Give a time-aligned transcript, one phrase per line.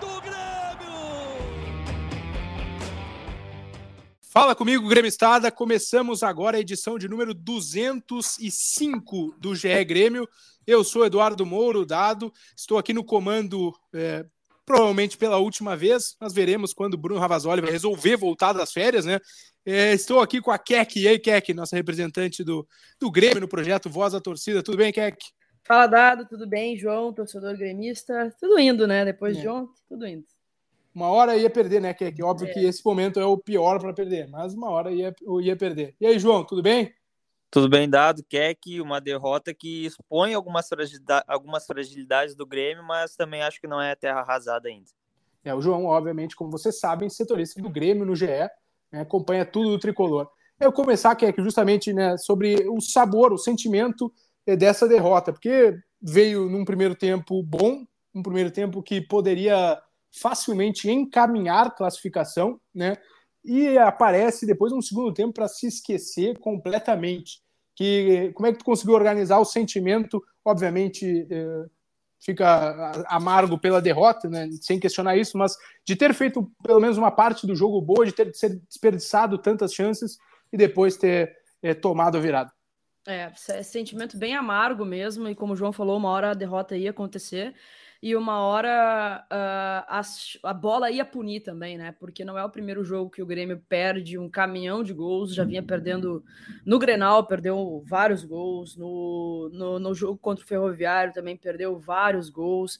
[0.00, 0.38] do Grêmio!
[4.20, 5.50] Fala comigo, Grêmio Estada.
[5.50, 10.28] Começamos agora a edição de número 205 do GE Grêmio.
[10.66, 12.32] Eu sou Eduardo Mouro, dado.
[12.56, 14.24] Estou aqui no comando, é,
[14.66, 16.16] provavelmente pela última vez.
[16.20, 19.18] Nós veremos quando Bruno Ravazoli vai resolver voltar das férias, né?
[19.64, 21.00] É, estou aqui com a Kek.
[21.00, 22.66] E aí, Kek, nossa representante do,
[23.00, 24.62] do Grêmio no projeto Voz da Torcida.
[24.62, 25.18] Tudo bem, Kek?
[25.68, 26.26] Fala, Dado.
[26.26, 28.34] Tudo bem, João, torcedor gremista?
[28.40, 29.04] Tudo indo, né?
[29.04, 29.40] Depois é.
[29.42, 30.24] de ontem, tudo indo
[30.98, 31.94] uma hora ia perder, né?
[31.94, 32.52] Que, é que óbvio é.
[32.52, 35.94] que esse momento é o pior para perder, mas uma hora ia, ia perder.
[36.00, 36.92] E aí, João, tudo bem?
[37.50, 43.14] Tudo bem dado, Keck, uma derrota que expõe algumas, fragilidades, algumas fragilidades do Grêmio, mas
[43.14, 44.90] também acho que não é terra arrasada ainda.
[45.44, 49.70] É, o João, obviamente, como vocês sabem, setorista do Grêmio no GE, né, acompanha tudo
[49.70, 50.28] do tricolor.
[50.60, 54.12] Eu começar, Keck, justamente né, sobre o sabor, o sentimento
[54.56, 61.74] dessa derrota, porque veio num primeiro tempo bom, um primeiro tempo que poderia facilmente encaminhar
[61.74, 62.96] classificação, né?
[63.44, 67.40] E aparece depois um segundo tempo para se esquecer completamente.
[67.74, 70.22] Que como é que tu conseguiu organizar o sentimento?
[70.44, 71.64] Obviamente é,
[72.20, 74.48] fica amargo pela derrota, né?
[74.60, 78.12] Sem questionar isso, mas de ter feito pelo menos uma parte do jogo boa, de
[78.12, 78.32] ter
[78.68, 80.18] desperdiçado tantas chances
[80.52, 82.52] e depois ter é, tomado a virada.
[83.10, 83.32] É,
[83.62, 87.54] sentimento bem amargo mesmo, e como o João falou, uma hora a derrota ia acontecer
[88.02, 90.02] e uma hora uh, a,
[90.44, 91.92] a, bola ia punir também, né?
[91.98, 95.42] Porque não é o primeiro jogo que o Grêmio perde um caminhão de gols, já
[95.42, 96.22] vinha perdendo
[96.66, 102.28] no Grenal, perdeu vários gols, no, no, no jogo contra o Ferroviário também perdeu vários
[102.28, 102.78] gols.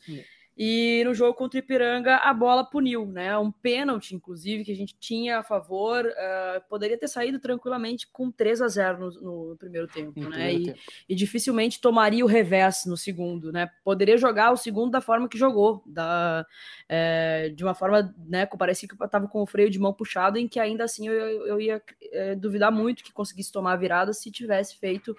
[0.61, 3.39] E no jogo contra o Ipiranga, a bola puniu, né?
[3.39, 8.29] Um pênalti, inclusive, que a gente tinha a favor, uh, poderia ter saído tranquilamente com
[8.29, 10.37] 3 a 0 no, no primeiro tempo, no né?
[10.37, 10.79] Primeiro e, tempo.
[11.09, 13.71] e, dificilmente tomaria o revés no segundo, né?
[13.85, 16.45] Poderia jogar o segundo da forma que jogou, da,
[16.89, 18.45] é, de uma forma, né?
[18.45, 21.07] Que parecia que eu estava com o freio de mão puxado, em que ainda assim
[21.07, 21.81] eu, eu ia
[22.11, 25.17] é, duvidar muito que conseguisse tomar a virada se tivesse feito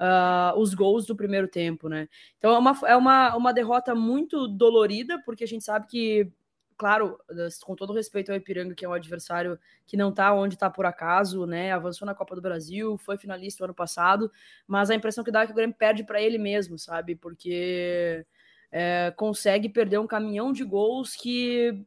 [0.00, 2.08] uh, os gols do primeiro tempo, né?
[2.38, 6.32] Então é uma, é uma, uma derrota muito dolorida, porque a gente sabe que,
[6.76, 7.18] claro,
[7.62, 10.86] com todo respeito ao Ipiranga, que é um adversário que não tá onde tá por
[10.86, 11.70] acaso, né?
[11.72, 14.32] Avançou na Copa do Brasil, foi finalista o ano passado,
[14.66, 17.14] mas a impressão que dá é que o Grêmio perde para ele mesmo, sabe?
[17.14, 18.24] Porque
[18.72, 21.84] é, consegue perder um caminhão de gols que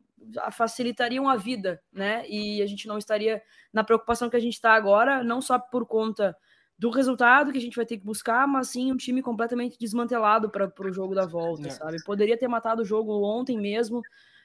[0.53, 2.23] facilitariam a vida, né?
[2.29, 3.41] E a gente não estaria
[3.73, 6.35] na preocupação que a gente está agora, não só por conta
[6.83, 10.49] do resultado que a gente vai ter que buscar, mas sim um time completamente desmantelado
[10.49, 11.71] para o jogo da volta, é.
[11.71, 12.03] sabe?
[12.03, 14.01] Poderia ter matado o jogo ontem mesmo,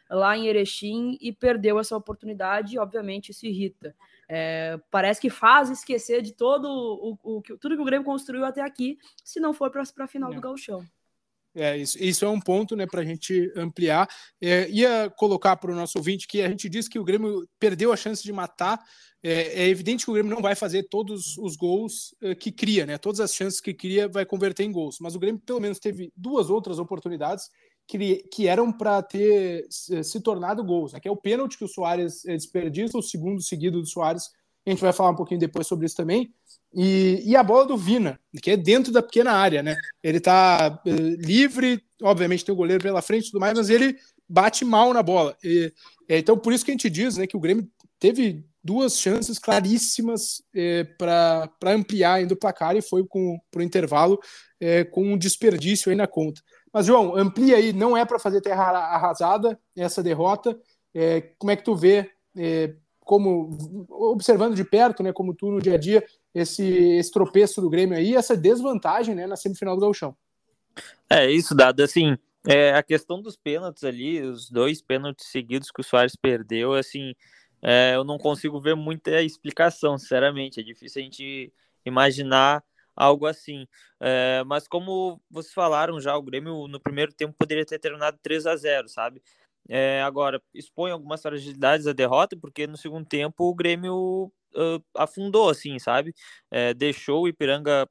[0.08, 3.92] lá em Erechim, e perdeu essa oportunidade, e obviamente isso irrita.
[4.28, 8.62] É, parece que faz esquecer de todo o, o, tudo que o Grêmio construiu até
[8.62, 10.36] aqui, se não for para a final é.
[10.36, 10.86] do Gauchão.
[11.56, 14.08] É, isso, isso é um ponto né, para a gente ampliar.
[14.40, 17.92] É, ia colocar para o nosso ouvinte que a gente disse que o Grêmio perdeu
[17.92, 18.78] a chance de matar.
[19.22, 22.86] É, é evidente que o Grêmio não vai fazer todos os gols é, que cria,
[22.86, 22.98] né?
[22.98, 24.98] Todas as chances que cria vai converter em gols.
[25.00, 27.50] Mas o Grêmio pelo menos teve duas outras oportunidades
[27.86, 30.94] que, que eram para ter se tornado gols.
[30.94, 34.30] Aqui é o pênalti que o Soares é, desperdiça, o segundo seguido do Soares.
[34.66, 36.32] A gente vai falar um pouquinho depois sobre isso também.
[36.74, 39.74] E, e, a bola do Vina, que é dentro da pequena área, né?
[40.02, 40.90] Ele tá uh,
[41.26, 43.96] livre, obviamente tem o goleiro pela frente e tudo mais, mas ele
[44.28, 45.34] bate mal na bola.
[45.42, 45.72] E,
[46.06, 47.66] é, então, por isso que a gente diz né, que o Grêmio
[47.98, 53.04] teve duas chances claríssimas é, para ampliar ainda o placar e foi
[53.50, 54.18] para o intervalo
[54.60, 56.40] é, com um desperdício aí na conta.
[56.72, 60.58] Mas, João, amplia aí, não é para fazer terra arrasada essa derrota.
[60.94, 65.60] É, como é que tu vê, é, como observando de perto, né, como tu no
[65.60, 66.04] dia a dia,
[66.34, 70.16] esse, esse tropeço do Grêmio aí, essa desvantagem né, na semifinal do Gauchão.
[71.08, 72.16] É isso, dado assim,
[72.46, 77.14] é, a questão dos pênaltis ali, os dois pênaltis seguidos que o Soares perdeu, assim,
[77.62, 81.52] é, eu não consigo ver muita explicação, sinceramente, é difícil a gente
[81.84, 82.62] imaginar
[82.94, 83.66] algo assim.
[84.00, 88.46] É, mas como vocês falaram já, o Grêmio no primeiro tempo poderia ter terminado 3
[88.46, 89.22] a 0 sabe?
[89.68, 95.48] É, agora, expõe algumas fragilidades a derrota, porque no segundo tempo o Grêmio uh, afundou,
[95.48, 96.14] assim, sabe?
[96.50, 97.88] É, deixou o Ipiranga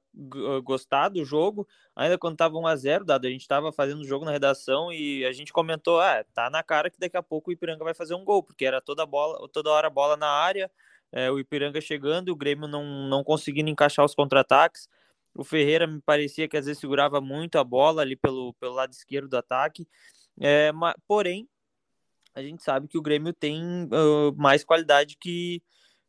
[0.63, 4.07] gostar do jogo, ainda quando estava 1 a 0 dado, a gente estava fazendo o
[4.07, 7.49] jogo na redação e a gente comentou, ah, tá na cara que daqui a pouco
[7.49, 10.71] o Ipiranga vai fazer um gol, porque era toda bola, toda hora bola na área,
[11.11, 14.89] é, o Ipiranga chegando, o Grêmio não, não conseguindo encaixar os contra-ataques.
[15.33, 18.91] O Ferreira me parecia que às vezes segurava muito a bola ali pelo, pelo lado
[18.91, 19.87] esquerdo do ataque.
[20.39, 21.47] É, mas, porém,
[22.33, 25.61] a gente sabe que o Grêmio tem uh, mais qualidade que,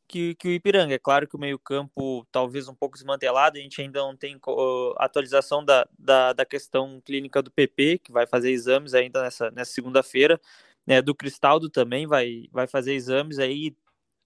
[0.08, 0.94] que, que, o Ipiranga.
[0.94, 4.94] É claro que o meio-campo talvez um pouco desmantelado, a gente ainda não tem uh,
[4.96, 9.72] atualização da, da, da, questão clínica do PP, que vai fazer exames ainda nessa, nessa
[9.72, 10.40] segunda-feira.
[10.86, 13.76] Né, do Cristaldo também vai, vai fazer exames aí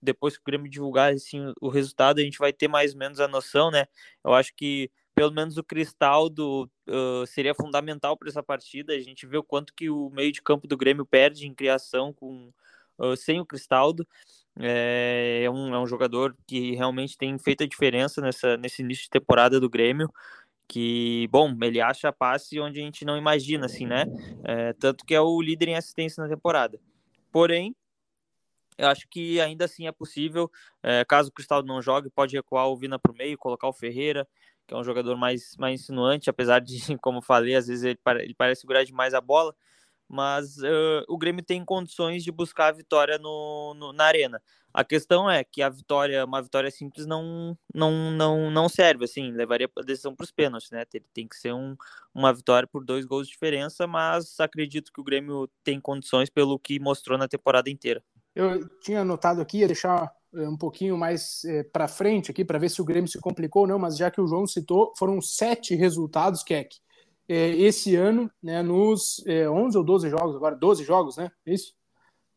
[0.00, 3.20] depois que o Grêmio divulgar assim, o resultado, a gente vai ter mais ou menos
[3.20, 3.86] a noção, né?
[4.24, 8.94] Eu acho que pelo menos o Cristaldo uh, seria fundamental para essa partida.
[8.94, 12.12] A gente vê o quanto que o meio de campo do Grêmio perde em criação
[12.12, 12.52] com
[12.98, 14.06] uh, sem o Cristaldo.
[14.58, 19.04] É, é, um, é um jogador que realmente tem feito a diferença nessa, nesse início
[19.04, 20.12] de temporada do Grêmio.
[20.68, 24.04] Que, bom, ele acha passe onde a gente não imagina, assim, né?
[24.44, 26.80] É, tanto que é o líder em assistência na temporada.
[27.30, 27.74] Porém,
[28.78, 30.50] eu acho que ainda assim é possível.
[30.82, 33.72] É, caso o Cristal não jogue, pode recuar o Vina para o meio, colocar o
[33.72, 34.26] Ferreira,
[34.66, 38.34] que é um jogador mais, mais insinuante, apesar de, como falei, às vezes ele, ele
[38.34, 39.54] parece segurar demais a bola.
[40.12, 44.42] Mas uh, o Grêmio tem condições de buscar a vitória no, no, na arena.
[44.74, 49.30] A questão é que a vitória, uma vitória simples, não, não, não, não serve, assim,
[49.30, 50.84] levaria a decisão para os pênaltis, né?
[50.84, 51.74] Tem, tem que ser um,
[52.14, 56.58] uma vitória por dois gols de diferença, mas acredito que o Grêmio tem condições pelo
[56.58, 58.04] que mostrou na temporada inteira.
[58.34, 62.44] Eu tinha anotado aqui, ia deixar eh, um pouquinho mais é, eh, para frente aqui
[62.44, 64.92] para ver se o Grêmio se complicou ou não, mas já que o João citou,
[64.98, 66.80] foram sete resultados, Keck, é,
[67.28, 71.30] esse ano, né, nos é, 11 ou 12 jogos, agora 12 jogos, né?
[71.46, 71.72] Isso?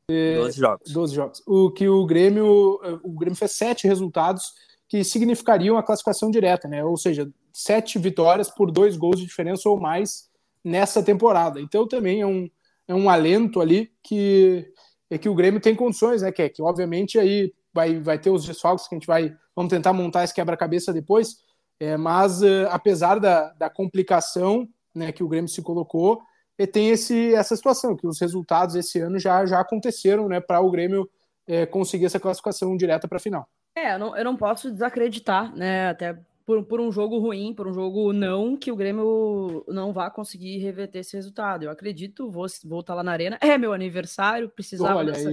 [0.09, 0.91] É, 12 jogos.
[0.93, 1.43] 12 jogos.
[1.47, 4.53] O que o Grêmio, o Grêmio fez sete resultados
[4.87, 6.83] que significariam a classificação direta, né?
[6.83, 10.29] Ou seja, sete vitórias por dois gols de diferença ou mais
[10.63, 11.61] nessa temporada.
[11.61, 12.49] Então também é um,
[12.87, 14.67] é um alento ali que
[15.09, 18.31] é que o Grêmio tem condições, né, que é que obviamente aí vai, vai ter
[18.31, 21.37] os desfalques que a gente vai vamos tentar montar esse quebra-cabeça depois,
[21.79, 26.21] é, mas uh, apesar da, da complicação né, que o Grêmio se colocou,
[26.57, 30.61] e tem esse, essa situação, que os resultados esse ano já, já aconteceram né, para
[30.61, 31.09] o Grêmio
[31.47, 33.47] é, conseguir essa classificação direta para a final.
[33.75, 35.89] É, eu não, eu não posso desacreditar, né?
[35.89, 40.09] Até por, por um jogo ruim, por um jogo não, que o Grêmio não vá
[40.09, 41.63] conseguir reverter esse resultado.
[41.63, 43.37] Eu acredito, vou voltar lá na arena.
[43.41, 45.29] É meu aniversário, precisava, dessa,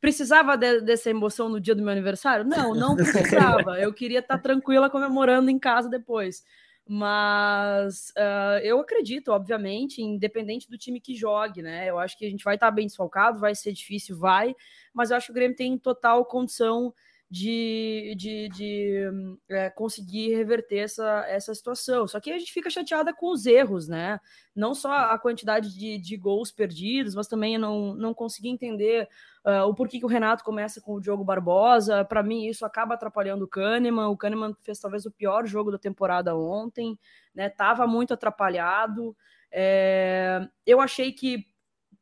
[0.00, 2.44] precisava de, dessa emoção no dia do meu aniversário?
[2.44, 3.80] Não, não precisava.
[3.80, 6.44] eu queria estar tranquila comemorando em casa depois.
[6.92, 11.88] Mas uh, eu acredito, obviamente, independente do time que jogue, né?
[11.88, 14.56] Eu acho que a gente vai estar bem desfalcado, vai ser difícil, vai,
[14.92, 16.92] mas eu acho que o Grêmio tem total condição
[17.30, 19.04] de, de, de
[19.48, 22.08] é, conseguir reverter essa, essa situação.
[22.08, 24.18] Só que a gente fica chateada com os erros, né?
[24.54, 29.08] Não só a quantidade de, de gols perdidos, mas também não, não conseguir entender
[29.46, 32.04] uh, o porquê que o Renato começa com o Diogo Barbosa.
[32.04, 34.08] Para mim, isso acaba atrapalhando o Kahneman.
[34.08, 36.98] O Kahneman fez talvez o pior jogo da temporada ontem,
[37.32, 37.48] né?
[37.48, 39.16] Tava muito atrapalhado.
[39.52, 41.46] É, eu achei que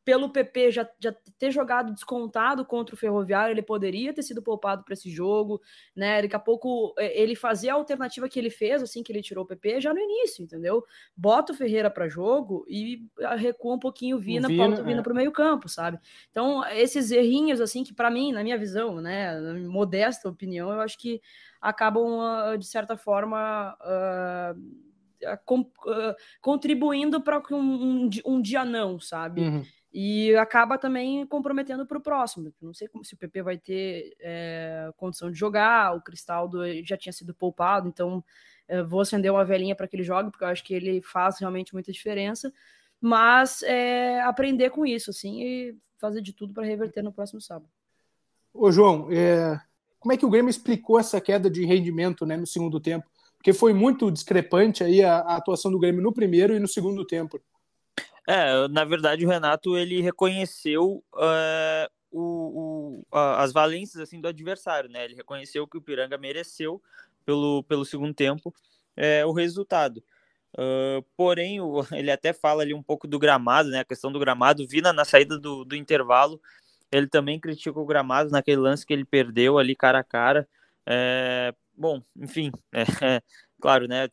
[0.09, 4.83] pelo PP já, já ter jogado descontado contra o Ferroviário, ele poderia ter sido poupado
[4.83, 5.61] para esse jogo,
[5.95, 6.19] né?
[6.19, 9.43] Daqui a pouco é, ele fazia a alternativa que ele fez, assim que ele tirou
[9.43, 10.83] o PP, já no início, entendeu?
[11.15, 13.05] Bota o Ferreira para jogo e
[13.37, 15.03] recua um pouquinho o Vina, Vina o Vina é.
[15.03, 15.99] para o meio-campo, sabe?
[16.31, 20.71] Então, esses errinhos, assim, que para mim, na minha visão, né, na minha modesta opinião,
[20.73, 21.21] eu acho que
[21.61, 23.77] acabam, ah, de certa forma.
[23.79, 24.89] Uh,
[26.39, 29.41] contribuindo para um, um, um, dia não, sabe?
[29.41, 32.53] Uhum e acaba também comprometendo para o próximo.
[32.61, 36.95] Não sei como, se o PP vai ter é, condição de jogar, o Cristaldo já
[36.95, 38.23] tinha sido poupado, então
[38.67, 41.39] é, vou acender uma velhinha para que ele jogue, porque eu acho que ele faz
[41.39, 42.53] realmente muita diferença.
[43.01, 47.71] Mas é, aprender com isso, assim, e fazer de tudo para reverter no próximo sábado.
[48.53, 49.07] Ô, João,
[49.99, 53.09] como é que o Grêmio explicou essa queda de rendimento né, no segundo tempo?
[53.37, 57.05] Porque foi muito discrepante aí a, a atuação do Grêmio no primeiro e no segundo
[57.05, 57.39] tempo.
[58.27, 64.89] É, na verdade o Renato ele reconheceu uh, o, o, as valências assim do adversário,
[64.89, 65.05] né?
[65.05, 66.81] Ele reconheceu que o Piranga mereceu
[67.25, 68.53] pelo, pelo segundo tempo
[68.95, 70.03] é, o resultado.
[70.53, 73.79] Uh, porém, o, ele até fala ali um pouco do gramado, né?
[73.79, 74.67] A questão do gramado.
[74.67, 76.41] Vina na saída do, do intervalo,
[76.91, 80.47] ele também criticou o gramado naquele lance que ele perdeu ali cara a cara.
[80.85, 83.21] É, bom, enfim, é,
[83.59, 84.07] claro, né?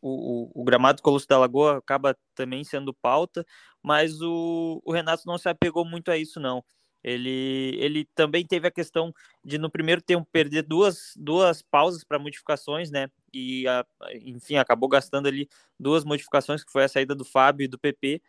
[0.00, 3.44] O, o, o gramado Colosso da Lagoa acaba também sendo pauta,
[3.82, 6.64] mas o, o Renato não se apegou muito a isso, não.
[7.02, 9.12] Ele, ele também teve a questão
[9.44, 13.08] de no primeiro tempo perder duas, duas pausas para modificações, né?
[13.32, 17.68] E a, enfim, acabou gastando ali duas modificações, que foi a saída do Fábio e
[17.68, 18.20] do PP,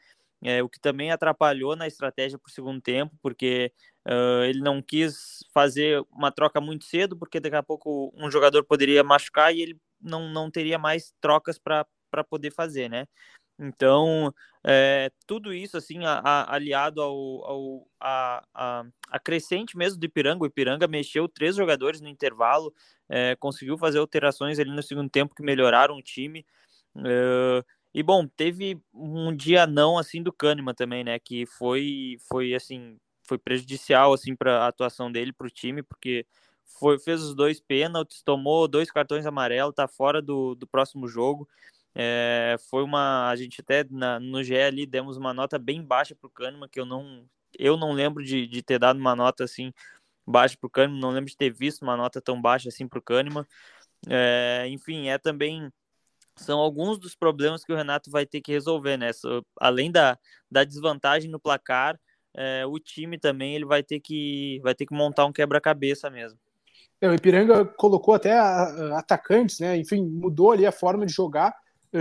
[0.44, 3.74] é, o que também atrapalhou na estratégia para o segundo tempo, porque
[4.08, 8.64] uh, ele não quis fazer uma troca muito cedo, porque daqui a pouco um jogador
[8.64, 11.86] poderia machucar e ele não, não teria mais trocas para
[12.30, 13.06] poder fazer, né?
[13.62, 14.34] Então,
[14.66, 20.06] é, tudo isso, assim, a, a, aliado ao, ao a, a, a, crescente mesmo do
[20.06, 22.74] Ipiranga, o Ipiranga mexeu três jogadores no intervalo,
[23.10, 26.46] é, conseguiu fazer alterações ali no segundo tempo que melhoraram o time.
[27.06, 32.54] É, e, bom, teve um dia não, assim, do Kahneman também, né, que foi, foi
[32.54, 36.26] assim, foi prejudicial, assim, para a atuação dele, para o time, porque
[36.80, 41.48] foi, fez os dois pênaltis, tomou dois cartões amarelos, tá fora do, do próximo jogo.
[41.96, 43.30] É, foi uma.
[43.30, 46.70] A gente até na, no GE ali demos uma nota bem baixa para o Kahneman,
[46.70, 47.26] que eu não,
[47.58, 49.74] eu não lembro de, de ter dado uma nota assim
[50.28, 53.00] baixa para o Kahneman, não lembro de ter visto uma nota tão baixa assim para
[53.00, 53.46] o Kahneman.
[54.08, 55.72] É, enfim, é também.
[56.40, 59.12] São alguns dos problemas que o Renato vai ter que resolver, né?
[59.60, 60.18] além da,
[60.50, 62.00] da desvantagem no placar,
[62.36, 66.40] é, o time também ele vai ter que, vai ter que montar um quebra-cabeça mesmo.
[67.02, 68.38] É, o Ipiranga colocou até
[68.94, 69.78] atacantes, né?
[69.78, 71.56] Enfim, mudou ali a forma de jogar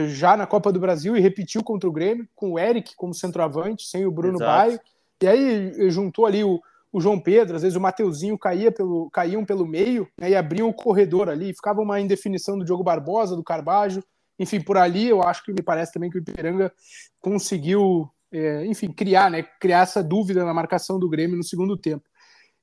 [0.08, 3.86] já na Copa do Brasil e repetiu contra o Grêmio, com o Eric como centroavante,
[3.86, 4.50] sem o Bruno Exato.
[4.50, 4.80] Baio.
[5.22, 6.60] E aí juntou ali o,
[6.92, 10.68] o João Pedro, às vezes o Mateuzinho caía pelo, caíam pelo meio né, e abriam
[10.68, 11.54] o corredor ali.
[11.54, 14.02] Ficava uma indefinição do Diogo Barbosa, do Carbajo.
[14.38, 16.72] Enfim, por ali eu acho que me parece também que o Ipiranga
[17.20, 22.04] conseguiu, é, enfim, criar, né, criar essa dúvida na marcação do Grêmio no segundo tempo.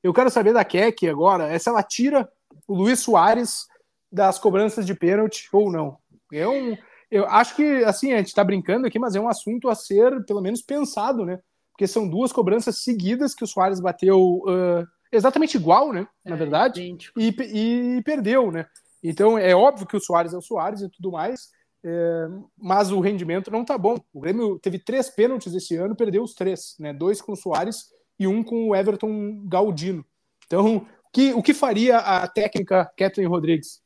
[0.01, 2.29] Eu quero saber da Keck agora, é se ela tira
[2.67, 3.65] o Luiz Soares
[4.12, 5.98] das cobranças de pênalti ou não.
[6.32, 6.77] É um,
[7.12, 10.24] eu acho que, assim, a gente está brincando aqui, mas é um assunto a ser,
[10.25, 11.39] pelo menos, pensado, né?
[11.72, 16.08] Porque são duas cobranças seguidas que o Soares bateu uh, exatamente igual, né?
[16.24, 18.65] Na é, verdade, e, e, perdeu, né?
[19.03, 21.50] Então, é óbvio que o Soares é o Soares e tudo mais,
[21.88, 22.27] é,
[22.58, 23.96] mas o rendimento não tá bom.
[24.12, 26.92] O Grêmio teve três pênaltis esse ano, perdeu os três, né?
[26.92, 30.04] Dois com o Soares e um com o Everton Galdino.
[30.48, 33.82] Então, que, o que faria a técnica Kathleen Rodrigues?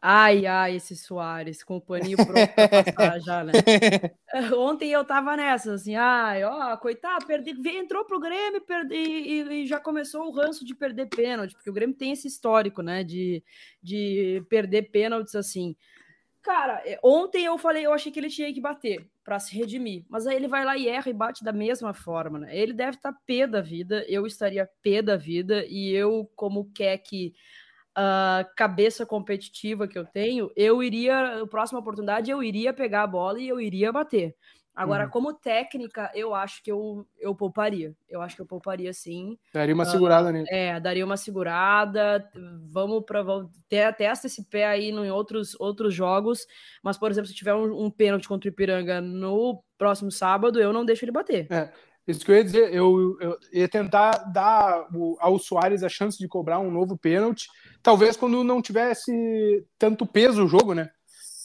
[0.00, 3.52] Ai, ai, esse Soares, com o paninho pronto pra passar já, né?
[4.56, 9.66] Ontem eu tava nessa, assim, ai, ó, coitado, perdi, entrou pro Grêmio perdi, e, e,
[9.66, 13.44] já começou o ranço de perder pênalti, porque o Grêmio tem esse histórico, né, de,
[13.82, 15.76] de perder pênaltis assim.
[16.42, 20.04] Cara, é, ontem eu falei, eu achei que ele tinha que bater para se redimir,
[20.08, 22.56] mas aí ele vai lá e erra e bate da mesma forma, né?
[22.56, 26.72] Ele deve estar tá pé da vida, eu estaria pé da vida, e eu, como
[26.72, 27.34] quer que
[27.96, 33.06] uh, cabeça competitiva que eu tenho, eu iria, a próxima oportunidade, eu iria pegar a
[33.06, 34.34] bola e eu iria bater.
[34.80, 35.10] Agora, uhum.
[35.10, 37.94] como técnica, eu acho que eu, eu pouparia.
[38.08, 39.36] Eu acho que eu pouparia sim.
[39.52, 40.46] Daria uma uh, segurada nele.
[40.48, 42.26] É, daria uma segurada.
[42.72, 43.22] Vamos para
[43.68, 46.46] testa esse pé aí em outros, outros jogos.
[46.82, 50.72] Mas, por exemplo, se tiver um, um pênalti contra o Ipiranga no próximo sábado, eu
[50.72, 51.46] não deixo ele bater.
[51.52, 51.70] É.
[52.08, 56.26] Isso que eu ia dizer, eu, eu ia tentar dar ao Soares a chance de
[56.26, 57.46] cobrar um novo pênalti,
[57.82, 59.12] talvez quando não tivesse
[59.78, 60.90] tanto peso o jogo, né?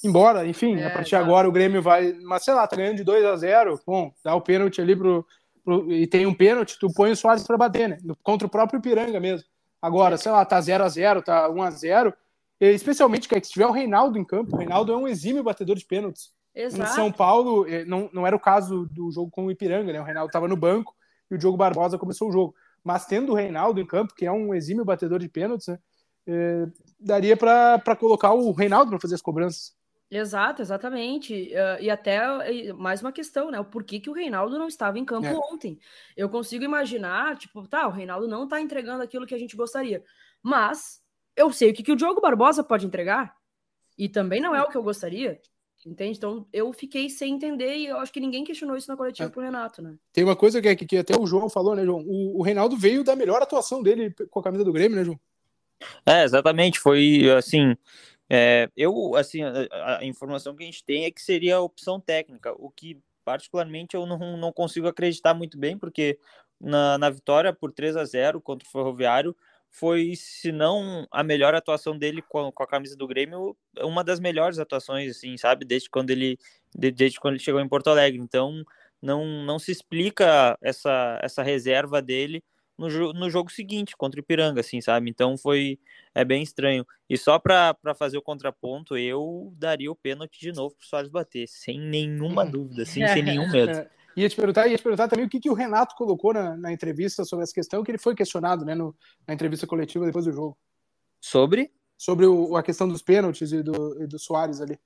[0.05, 2.97] Embora, enfim, é, a partir de agora o Grêmio vai, mas sei lá, tá ganhando
[2.97, 5.25] de 2 a 0 bom, dá o pênalti ali pro,
[5.63, 7.97] pro e tem um pênalti, tu põe o Soares para bater, né?
[8.21, 9.47] Contra o próprio Piranga mesmo.
[9.81, 12.13] Agora, sei lá, tá 0 a 0 tá 1 a 0
[12.59, 15.85] especialmente que se tiver o Reinaldo em campo, o Reinaldo é um exímio batedor de
[15.85, 16.31] pênaltis.
[16.55, 16.89] Exato.
[16.89, 19.99] Em São Paulo, eh, não, não era o caso do jogo com o Ipiranga, né?
[19.99, 20.95] O Reinaldo estava no banco
[21.29, 22.55] e o Diogo Barbosa começou o jogo.
[22.81, 25.79] Mas tendo o Reinaldo em campo, que é um exímio batedor de pênaltis, né?
[26.27, 26.65] É,
[26.99, 29.75] daria para colocar o Reinaldo para fazer as cobranças.
[30.15, 31.33] Exato, exatamente.
[31.33, 32.21] Uh, e até
[32.73, 33.59] mais uma questão, né?
[33.59, 35.33] O porquê que o Reinaldo não estava em campo é.
[35.33, 35.77] ontem.
[36.15, 40.03] Eu consigo imaginar, tipo, tá, o Reinaldo não está entregando aquilo que a gente gostaria.
[40.41, 41.01] Mas
[41.35, 43.35] eu sei o que, que o Diogo Barbosa pode entregar.
[43.97, 45.39] E também não é o que eu gostaria.
[45.85, 46.17] Entende?
[46.17, 49.31] Então eu fiquei sem entender e eu acho que ninguém questionou isso na coletiva é.
[49.31, 49.95] pro Renato, né?
[50.11, 52.01] Tem uma coisa que, que até o João falou, né, João?
[52.07, 55.19] O, o Reinaldo veio da melhor atuação dele com a camisa do Grêmio, né, João?
[56.05, 56.79] É, exatamente.
[56.79, 57.75] Foi assim.
[58.29, 61.99] É, eu, assim, a, a, informação que a gente tem é que seria a opção
[61.99, 66.19] técnica, o que particularmente eu não, não consigo acreditar muito bem, porque
[66.59, 69.35] na, na vitória por 3 a 0 contra o Ferroviário,
[69.69, 74.21] foi, se não a melhor atuação dele com, com, a camisa do Grêmio, uma das
[74.21, 75.65] melhores atuações, assim, sabe?
[75.65, 76.39] Desde quando ele,
[76.73, 78.17] desde quando ele chegou em Porto Alegre.
[78.21, 78.63] Então,
[79.01, 82.41] não, não se explica essa, essa reserva dele
[82.77, 85.09] no, no jogo seguinte, contra o Ipiranga, assim, sabe?
[85.09, 85.79] Então, foi
[86.13, 86.85] é bem estranho.
[87.09, 91.09] E só para fazer o contraponto, eu daria o pênalti de novo para o Soares
[91.09, 93.87] bater, sem nenhuma dúvida, assim, sem nenhum medo.
[94.15, 96.71] Ia te perguntar, ia te perguntar também o que, que o Renato colocou na, na
[96.71, 98.95] entrevista sobre essa questão, que ele foi questionado né, no,
[99.27, 100.57] na entrevista coletiva depois do jogo.
[101.19, 101.71] Sobre?
[101.97, 104.79] Sobre o, a questão dos pênaltis e do, e do Soares ali.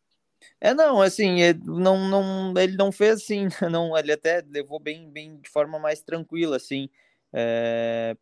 [0.59, 5.09] É, não, assim, é, não, não, ele não fez assim, não, ele até levou bem,
[5.11, 6.89] bem de forma mais tranquila, assim.
[7.33, 8.15] É,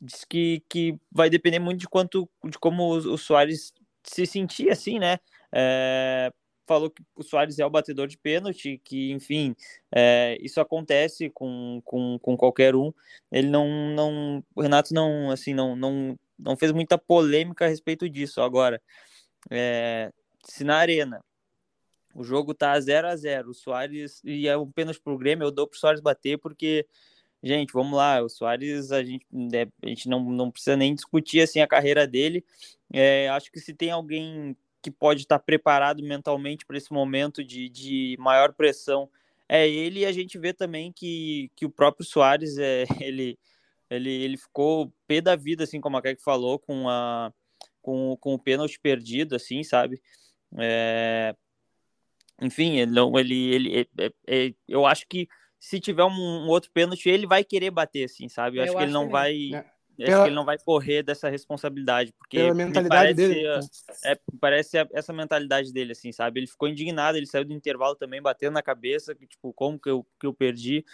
[0.00, 4.70] diz que, que vai depender muito de quanto, de como o, o Soares se sentir,
[4.70, 5.18] assim, né?
[5.52, 6.32] É,
[6.66, 9.56] falou que o Soares é o batedor de pênalti, que, enfim,
[9.92, 12.92] é, isso acontece com, com, com qualquer um.
[13.30, 18.08] Ele não, não, o Renato não, assim, não, não, não fez muita polêmica a respeito
[18.08, 18.40] disso.
[18.40, 18.80] Agora,
[19.50, 20.12] é,
[20.44, 21.24] se na arena
[22.14, 25.50] o jogo tá 0 a 0 o Soares, e é um pênalti pro Grêmio, eu
[25.50, 26.86] dou pro Soares bater, porque,
[27.42, 31.40] gente, vamos lá, o Soares, a gente, né, a gente não, não precisa nem discutir,
[31.40, 32.44] assim, a carreira dele,
[32.92, 37.68] é, acho que se tem alguém que pode estar preparado mentalmente para esse momento de,
[37.68, 39.08] de maior pressão
[39.48, 40.00] é ele.
[40.00, 43.38] E a gente vê também que, que o próprio Soares é ele
[43.90, 47.32] ele, ele ficou pé da vida assim como a Kek falou com a
[47.82, 50.00] com, com o pênalti perdido assim sabe?
[50.56, 51.34] É,
[52.40, 55.28] enfim ele não ele, ele é, é, é eu acho que
[55.60, 58.76] se tiver um, um, outro pênalti ele vai querer bater assim sabe eu, eu acho
[58.76, 59.80] que ele não vai é.
[60.04, 60.14] Pela...
[60.14, 63.46] Acho que ele não vai correr dessa responsabilidade, porque Pela mentalidade parece, dele.
[64.04, 66.40] É, parece essa mentalidade dele, assim, sabe?
[66.40, 69.90] Ele ficou indignado, ele saiu do intervalo também batendo na cabeça, que, tipo, como que
[69.90, 70.84] eu, que eu perdi.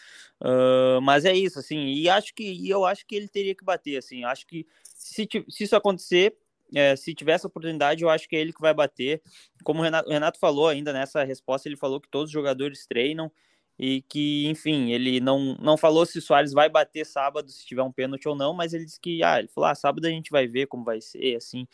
[0.40, 3.64] Uh, mas é isso, assim, e acho que e eu acho que ele teria que
[3.64, 4.24] bater, assim.
[4.24, 6.36] Acho que se, se isso acontecer,
[6.74, 9.22] é, se tiver essa oportunidade, eu acho que é ele que vai bater.
[9.62, 12.86] Como o Renato, o Renato falou ainda nessa resposta, ele falou que todos os jogadores
[12.86, 13.30] treinam
[13.78, 17.82] e que, enfim, ele não, não falou se o Soares vai bater sábado se tiver
[17.82, 20.30] um pênalti ou não, mas ele disse que, ah, ele falou, ah, sábado a gente
[20.30, 21.66] vai ver como vai ser, assim,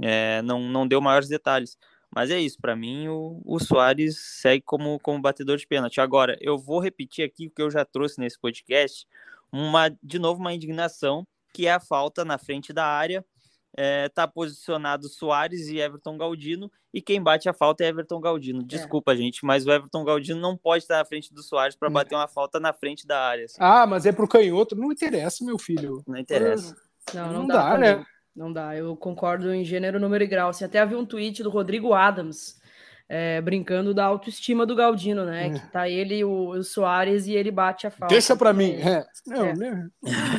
[0.00, 1.78] é, não, não deu maiores detalhes.
[2.14, 6.00] Mas é isso, para mim o, o Soares segue como, como batedor de pênalti.
[6.00, 9.06] Agora, eu vou repetir aqui o que eu já trouxe nesse podcast,
[9.50, 13.24] uma, de novo uma indignação, que é a falta na frente da área
[13.76, 18.60] é, tá posicionado Soares e Everton Galdino, e quem bate a falta é Everton Galdino.
[18.60, 18.64] É.
[18.64, 19.16] Desculpa, é.
[19.16, 22.28] gente, mas o Everton Galdino não pode estar na frente do Soares para bater uma
[22.28, 23.44] falta na frente da área.
[23.46, 23.56] Assim.
[23.58, 26.02] Ah, mas é pro canhoto, não interessa, meu filho.
[26.06, 26.76] Não interessa.
[27.12, 28.06] Não, não, não dá, dá né?
[28.34, 30.48] Não dá, eu concordo em gênero, número e grau.
[30.48, 32.60] Assim, até havia um tweet do Rodrigo Adams,
[33.16, 35.46] é, brincando da autoestima do Galdino, né?
[35.46, 35.50] É.
[35.50, 38.12] Que tá ele, o, o Soares, e ele bate a falta.
[38.12, 38.72] Deixa para mim.
[38.72, 39.06] É.
[39.24, 39.54] Não, é.
[39.54, 39.88] Né?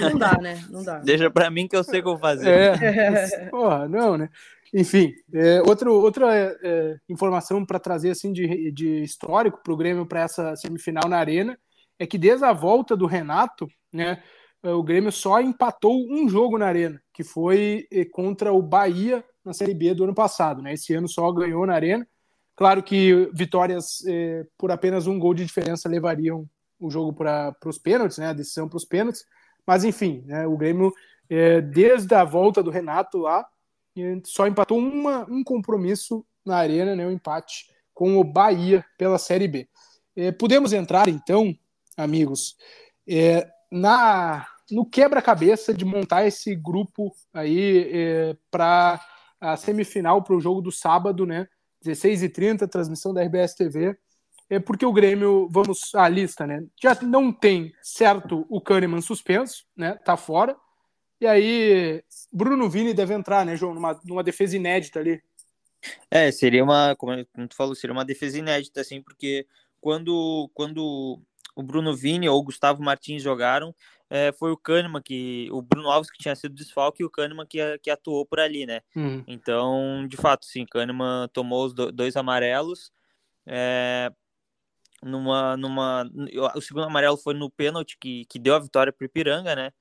[0.01, 0.61] não dá, né?
[0.69, 0.99] Não dá.
[0.99, 2.49] Deixa para mim que eu sei como fazer.
[2.49, 3.47] É.
[3.49, 4.27] Porra, não, né?
[4.73, 10.05] Enfim, é, outro, outra é, informação para trazer assim de, de histórico para o Grêmio
[10.05, 11.57] para essa semifinal na Arena
[11.97, 14.21] é que desde a volta do Renato, né,
[14.61, 19.73] o Grêmio só empatou um jogo na Arena, que foi contra o Bahia na Série
[19.73, 20.61] B do ano passado.
[20.61, 20.73] Né?
[20.73, 22.05] Esse ano só ganhou na Arena.
[22.55, 26.47] Claro que vitórias eh, por apenas um gol de diferença levariam
[26.79, 29.25] o jogo para os pênaltis, né, a decisão para os pênaltis.
[29.65, 30.93] Mas enfim, né, o Grêmio,
[31.29, 33.45] eh, desde a volta do Renato lá,
[34.25, 39.47] só empatou uma, um compromisso na arena, né, um empate com o Bahia pela Série
[39.47, 39.67] B.
[40.15, 41.53] Eh, podemos entrar então,
[41.97, 42.55] amigos,
[43.07, 48.99] eh, na no quebra-cabeça de montar esse grupo aí eh, para
[49.39, 51.47] a semifinal para o jogo do sábado, né?
[51.85, 53.97] 16h30, transmissão da RBS TV.
[54.49, 56.63] É porque o Grêmio, vamos à lista, né?
[56.81, 59.95] Já não tem certo o Kahneman suspenso, né?
[60.03, 60.55] Tá fora.
[61.19, 65.21] E aí, Bruno Vini deve entrar, né, João, numa, numa defesa inédita ali.
[66.11, 67.15] É, seria uma, como
[67.49, 69.47] tu falou, seria uma defesa inédita, assim, porque
[69.79, 71.21] quando, quando
[71.55, 73.73] o Bruno Vini ou o Gustavo Martins jogaram,
[74.09, 75.49] é, foi o Kahneman que.
[75.51, 78.65] O Bruno Alves que tinha sido desfalque e o Kahneman que, que atuou por ali,
[78.65, 78.81] né?
[78.95, 79.23] Uhum.
[79.27, 82.91] Então, de fato, sim, Kahneman tomou os dois amarelos.
[83.47, 84.11] É,
[85.03, 86.09] numa, numa,
[86.55, 89.71] o segundo amarelo foi no pênalti que, que deu a vitória para o Ipiranga, né?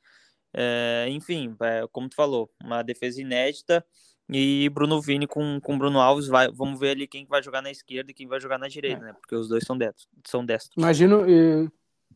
[0.53, 3.85] É, enfim, é, como tu falou, uma defesa inédita
[4.29, 7.71] e Bruno Vini com, com Bruno Alves vai, vamos ver ali quem vai jogar na
[7.71, 9.07] esquerda e quem vai jogar na direita, é.
[9.07, 9.13] né?
[9.15, 10.77] Porque os dois são destros, são destros.
[10.77, 11.25] Imagino,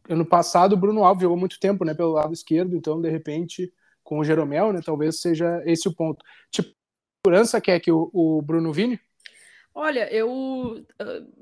[0.09, 3.73] ano passado o Bruno Alves jogou muito tempo, né, pelo lado esquerdo, então de repente
[4.03, 6.25] com o Jeromel, né, talvez seja esse o ponto.
[6.51, 6.75] Tipo,
[7.25, 8.99] segurança quer que o, o Bruno Vini?
[9.75, 10.85] Olha, eu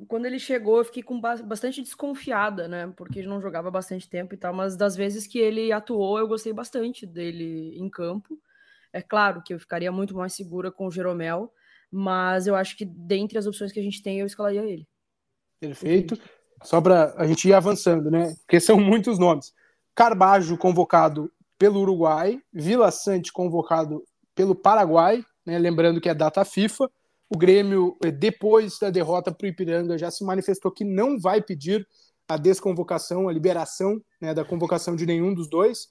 [0.09, 4.35] quando ele chegou eu fiquei com bastante desconfiada, né, porque ele não jogava bastante tempo
[4.35, 8.38] e tal, mas das vezes que ele atuou eu gostei bastante dele em campo.
[8.92, 11.52] É claro que eu ficaria muito mais segura com o Jeromel,
[11.90, 14.87] mas eu acho que dentre as opções que a gente tem eu escalaria ele.
[15.61, 16.18] Perfeito
[16.62, 18.35] só para a gente ir avançando, né?
[18.40, 19.53] Porque são muitos nomes.
[19.95, 25.59] Carbajo convocado pelo Uruguai, Vila Sante convocado pelo Paraguai, né?
[25.59, 26.90] lembrando que é data FIFA.
[27.29, 31.40] O Grêmio, eh, depois da derrota para o Ipiranga, já se manifestou que não vai
[31.40, 31.87] pedir
[32.29, 35.88] a desconvocação, a liberação né, da convocação de nenhum dos dois.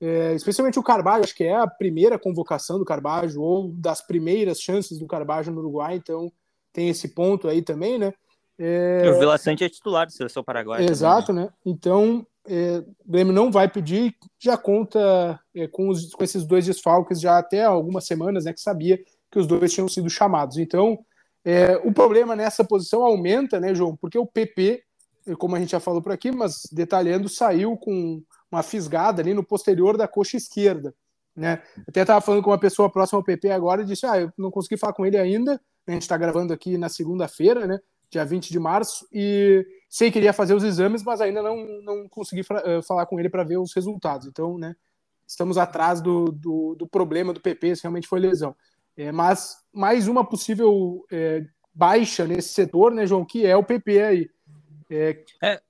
[0.00, 4.60] É, especialmente o Carvalho, acho que é a primeira convocação do Carvalho, ou das primeiras
[4.60, 6.30] chances do Carvalho no Uruguai, então
[6.72, 8.12] tem esse ponto aí também, né?
[8.58, 9.10] É...
[9.10, 10.88] O Vila Sante é titular da seleção paraguaia.
[10.88, 11.50] Exato, também, né?
[11.50, 11.56] né?
[11.66, 16.66] Então, é, o Grêmio não vai pedir, já conta é, com, os, com, esses dois
[16.66, 18.52] desfalques já até algumas semanas, né?
[18.52, 18.98] Que sabia
[19.30, 20.58] que os dois tinham sido chamados.
[20.58, 20.98] Então,
[21.44, 23.96] é, o problema nessa posição aumenta, né, João?
[23.96, 24.82] Porque o PP,
[25.38, 29.44] como a gente já falou por aqui, mas detalhando, saiu com uma fisgada ali no
[29.44, 30.94] posterior da coxa esquerda.
[31.34, 31.60] Né?
[31.88, 34.50] Até estava falando com uma pessoa próxima ao PP agora e disse: Ah, eu não
[34.50, 35.60] consegui falar com ele ainda.
[35.86, 37.78] A gente está gravando aqui na segunda-feira, né?
[38.10, 41.56] Dia 20 de março, e sei que ele ia fazer os exames, mas ainda não,
[41.82, 44.26] não consegui uh, falar com ele para ver os resultados.
[44.26, 44.74] Então, né,
[45.26, 48.54] estamos atrás do, do, do, problema do PP, se realmente foi lesão.
[48.96, 54.02] É, mas mais uma possível é, baixa nesse setor, né, João, que é o PP
[54.02, 54.30] aí.
[54.90, 55.24] É...
[55.42, 55.60] é...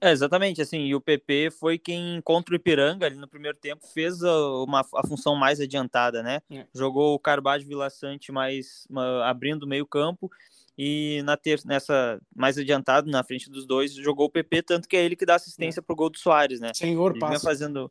[0.00, 3.84] É, exatamente, assim, e o PP foi quem contra o Ipiranga ali no primeiro tempo
[3.88, 6.40] fez a, uma, a função mais adiantada, né?
[6.52, 6.64] É.
[6.72, 10.30] Jogou o Carvalho Vila Sante mais uma, abrindo o meio campo
[10.78, 14.96] e na ter nessa mais adiantado na frente dos dois jogou o PP tanto que
[14.96, 15.82] é ele que dá assistência é.
[15.82, 16.72] pro gol do Soares, né?
[16.72, 17.40] Senhor ele passa.
[17.40, 17.90] fazendo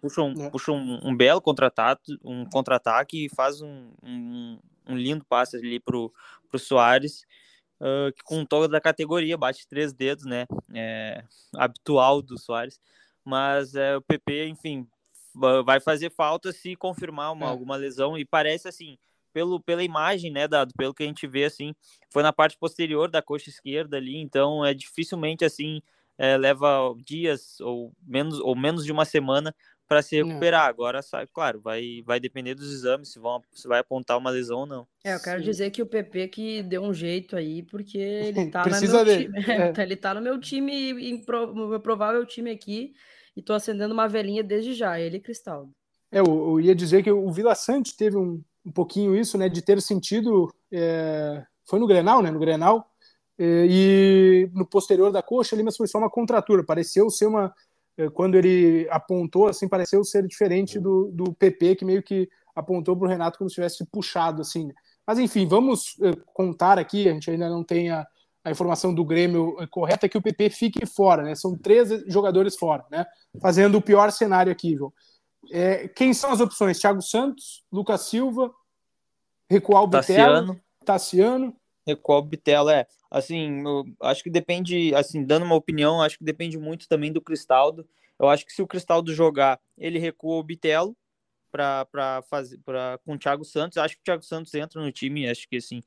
[0.00, 0.50] puxa um, é.
[0.50, 4.58] puxa um, um belo contra-ataque, um contra-ataque e faz um, um,
[4.88, 6.12] um, lindo passe ali pro
[6.50, 7.24] pro Soares.
[7.78, 10.46] Uh, com toda a categoria, bate três dedos, né?
[10.74, 11.22] É,
[11.54, 12.80] habitual do Soares.
[13.22, 14.88] Mas é, o PP, enfim,
[15.62, 17.48] vai fazer falta se confirmar uma, é.
[17.50, 18.16] alguma lesão.
[18.16, 18.96] E parece assim,
[19.36, 21.74] pelo, pela imagem, né, Dado, pelo que a gente vê, assim,
[22.10, 25.82] foi na parte posterior da coxa esquerda ali, então é dificilmente, assim,
[26.16, 29.54] é, leva dias ou menos, ou menos de uma semana
[29.86, 30.62] para se recuperar.
[30.62, 30.70] Não.
[30.70, 34.60] Agora, sabe, claro, vai, vai depender dos exames, se, vão, se vai apontar uma lesão
[34.60, 34.88] ou não.
[35.04, 35.44] É, eu quero Sim.
[35.44, 39.24] dizer que o PP que deu um jeito aí, porque ele tá no meu dele.
[39.24, 39.44] time.
[39.78, 39.82] É.
[39.82, 40.94] ele tá no meu time,
[41.28, 42.94] no meu provável time aqui,
[43.36, 45.70] e tô acendendo uma velhinha desde já, ele e Cristaldo.
[46.10, 49.48] É, eu, eu ia dizer que o Vila Sante teve um, um pouquinho isso, né,
[49.48, 52.90] de ter sentido, é, foi no Grenal, né, no Grenal,
[53.38, 57.54] é, e no posterior da coxa ali, mas foi só uma contratura, pareceu ser uma,
[57.96, 62.96] é, quando ele apontou, assim, pareceu ser diferente do, do PP, que meio que apontou
[62.96, 64.72] para o Renato como se tivesse puxado, assim,
[65.06, 68.04] mas enfim, vamos é, contar aqui, a gente ainda não tem a,
[68.42, 72.84] a informação do Grêmio correta, que o PP fique fora, né, são três jogadores fora,
[72.90, 73.06] né,
[73.40, 74.92] fazendo o pior cenário aqui, João.
[75.50, 76.78] É, quem são as opções?
[76.78, 78.52] Thiago Santos, Lucas Silva,
[79.48, 80.60] recuar o Tassiano.
[80.84, 81.56] Tassiano.
[81.86, 82.84] Recuar o Bitelo, é.
[83.08, 83.62] Assim,
[84.02, 87.88] acho que depende, assim, dando uma opinião, acho que depende muito também do Cristaldo.
[88.18, 90.96] Eu acho que se o Cristaldo jogar, ele recua o Bitelo
[91.52, 93.78] para fazer para com o Thiago Santos.
[93.78, 95.80] Acho que o Thiago Santos entra no time, acho que assim,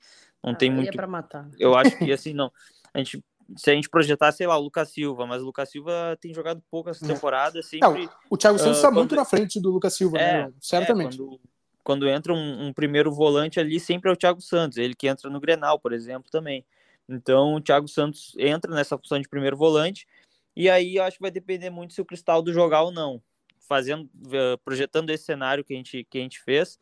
[0.43, 0.89] não ah, tem muito.
[0.89, 1.49] É para matar.
[1.59, 2.51] Eu acho que assim, não.
[2.93, 3.23] A gente
[3.55, 6.61] se a gente projetar, sei lá, o Lucas Silva, mas o Lucas Silva tem jogado
[6.69, 7.07] pouco essa é.
[7.07, 7.61] temporada.
[7.61, 10.53] Sempre, não, o Thiago Santos está uh, muito na frente do Lucas Silva, é, né?
[10.59, 11.15] Certamente.
[11.15, 11.39] É, quando,
[11.83, 15.29] quando, entra um, um, primeiro volante ali, sempre é o Thiago Santos, ele que entra
[15.29, 16.65] no Grenal, por exemplo, também.
[17.07, 20.07] Então, o Thiago Santos entra nessa função de primeiro volante,
[20.55, 23.21] e aí eu acho que vai depender muito se o Cristaldo jogar ou não.
[23.67, 26.79] Fazendo, uh, projetando esse cenário que a gente, que a gente fez,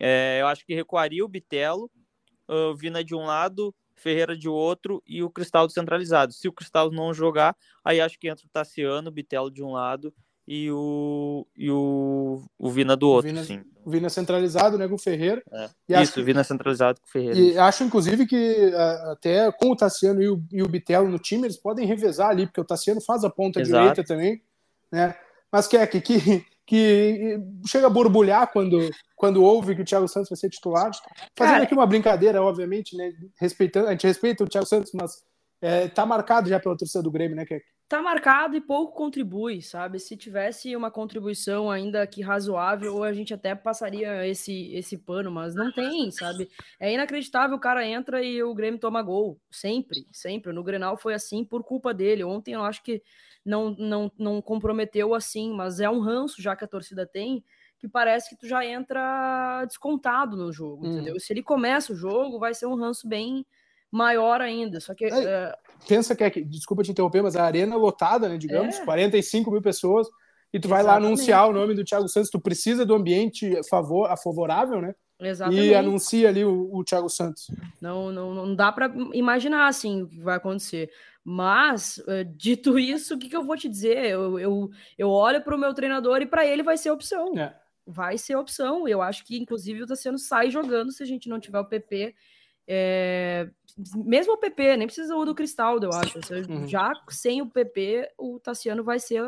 [0.00, 1.90] é, eu acho que recuaria o Bitelo,
[2.48, 6.32] uh, Vina de um lado, Ferreira de outro e o Cristal centralizado.
[6.32, 9.72] Se o Cristal não jogar, aí acho que entra o Tassiano, o Bitelo de um
[9.72, 10.12] lado
[10.46, 13.28] e o, e o, o Vina do outro.
[13.28, 13.62] Vina, sim.
[13.84, 15.42] O Vina centralizado, né, com o Ferreira.
[15.88, 16.02] É.
[16.02, 17.38] Isso, o Vina centralizado com o Ferreira.
[17.38, 18.72] E acho, inclusive, que
[19.10, 22.46] até com o Tassiano e o, e o Bitelo no time, eles podem revezar ali,
[22.46, 23.80] porque o Tassiano faz a ponta Exato.
[23.80, 24.42] direita também,
[24.90, 25.14] né?
[25.50, 30.30] Mas que que, que que chega a borbulhar quando, quando ouve que o Thiago Santos
[30.30, 30.90] vai ser titular.
[31.36, 33.12] Fazendo Cara, aqui uma brincadeira, obviamente, né?
[33.40, 35.22] Respeitando, a gente respeita o Thiago Santos, mas
[35.60, 37.64] é, tá marcado já pela torcida do Grêmio, né, Kek?
[37.92, 39.98] Tá marcado e pouco contribui, sabe?
[39.98, 45.54] Se tivesse uma contribuição ainda que razoável, a gente até passaria esse, esse pano, mas
[45.54, 46.48] não tem, sabe?
[46.80, 49.38] É inacreditável, o cara entra e o Grêmio toma gol.
[49.50, 50.54] Sempre, sempre.
[50.54, 52.24] No Grenal foi assim por culpa dele.
[52.24, 53.02] Ontem eu acho que
[53.44, 57.44] não, não, não comprometeu assim, mas é um ranço já que a torcida tem,
[57.78, 60.92] que parece que tu já entra descontado no jogo, hum.
[60.92, 61.20] entendeu?
[61.20, 63.44] Se ele começa o jogo, vai ser um ranço bem
[63.92, 64.80] maior ainda.
[64.80, 65.04] Só que.
[65.04, 65.54] É,
[65.86, 68.38] pensa que, é, desculpa te interromper, mas a arena lotada, né?
[68.38, 68.84] Digamos, é.
[68.84, 70.08] 45 mil pessoas,
[70.52, 71.02] e tu vai Exatamente.
[71.02, 74.94] lá anunciar o nome do Thiago Santos, tu precisa do ambiente favor, favorável, né?
[75.20, 75.68] Exatamente.
[75.68, 77.48] E anuncia ali o, o Thiago Santos.
[77.80, 80.90] Não, não, não dá para imaginar assim o que vai acontecer.
[81.24, 83.96] Mas, eh, dito isso, o que, que eu vou te dizer?
[84.06, 87.38] Eu, eu, eu olho para o meu treinador e para ele vai ser opção.
[87.38, 87.54] É.
[87.86, 88.88] Vai ser opção.
[88.88, 92.14] Eu acho que, inclusive, o Tassiano sai jogando se a gente não tiver o PP.
[92.74, 93.50] É,
[93.94, 96.18] mesmo o PP, nem precisa o do Cristaldo, eu acho.
[96.48, 96.66] Uhum.
[96.66, 99.22] Já sem o PP, o Tassiano vai ser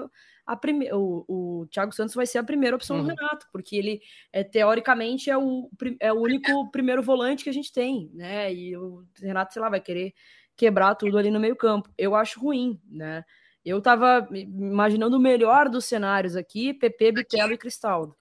[0.46, 0.96] a primeira.
[0.96, 3.02] O, o Thiago Santos vai ser a primeira opção Uhum.
[3.02, 4.00] do Renato, porque ele
[4.32, 5.68] é, teoricamente é o,
[6.00, 8.52] é o único primeiro volante que a gente tem, né?
[8.52, 10.14] E o Renato, sei lá, vai querer
[10.56, 11.90] quebrar tudo ali no meio-campo.
[11.98, 13.24] Eu acho ruim, né?
[13.62, 18.16] Eu tava imaginando o melhor dos cenários aqui: PP, Bitelo e Cristaldo.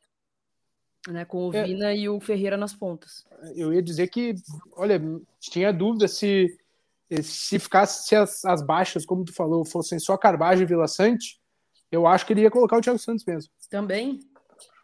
[1.08, 1.64] Né, com o É.
[1.66, 3.26] Vina e o Ferreira nas pontas.
[3.56, 4.36] Eu ia dizer que,
[4.76, 5.02] olha,
[5.40, 6.58] tinha dúvida se
[7.22, 11.40] se ficasse se as, as baixas, como tu falou, fossem só Carvalho e Vila Sante,
[11.92, 13.52] eu acho que ele ia colocar o Thiago Santos mesmo.
[13.70, 14.20] Também.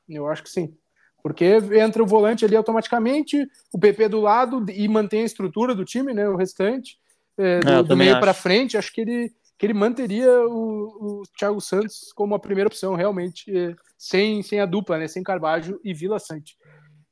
[0.07, 0.75] Eu acho que sim.
[1.23, 5.83] Porque entra o volante ali automaticamente, o PP do lado e mantém a estrutura do
[5.83, 6.29] time, né?
[6.29, 6.97] O restante,
[7.37, 11.19] é, do, É, do também meio para frente, acho que ele, que ele manteria o,
[11.19, 15.05] o Thiago Santos como a primeira opção, realmente, é, sem, sem a dupla, né?
[15.05, 16.57] Sem Carvalho e Vila Sante.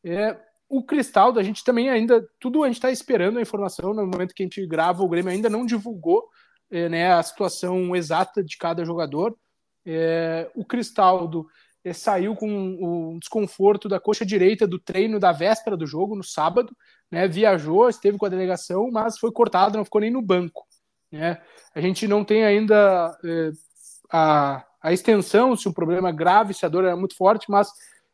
[0.02, 4.08] É, o Cristaldo, a gente também ainda, tudo a gente está esperando a informação, no
[4.08, 6.30] momento que a gente grava, o Grêmio ainda não divulgou
[6.72, 9.38] é, né, a situação exata de cada jogador.
[9.86, 11.48] É, o Cristaldo
[11.84, 16.24] é, saiu com um desconforto da coxa direita do treino da véspera do jogo, no
[16.24, 16.74] sábado,
[17.12, 20.67] né, viajou, esteve com a delegação, mas foi cortado, não ficou nem no banco.
[21.12, 21.42] Né.
[21.74, 23.52] A gente não tem ainda é,
[24.12, 27.72] a, a extensão, se o problema é grave, se a dor era muito forte, mas